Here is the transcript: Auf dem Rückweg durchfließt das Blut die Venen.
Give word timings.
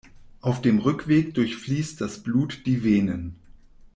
Auf 0.41 0.63
dem 0.63 0.79
Rückweg 0.79 1.35
durchfließt 1.35 2.01
das 2.01 2.23
Blut 2.23 2.63
die 2.65 2.83
Venen. 2.83 3.35